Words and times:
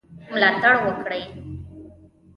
ملاتړ 0.31 0.73
وکړي. 0.85 1.21